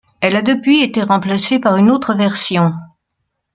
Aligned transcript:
Elle 0.19 0.35
a 0.35 0.41
depuis 0.41 0.81
été 0.81 1.03
remplacée 1.03 1.59
par 1.59 1.77
une 1.77 1.91
autre 1.91 2.15
version. 2.15 2.73